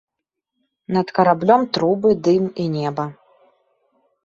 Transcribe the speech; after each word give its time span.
Над 0.97 1.07
караблём 1.19 1.61
трубы, 1.77 2.09
дым 2.29 2.43
і 2.65 2.67
неба. 2.79 3.05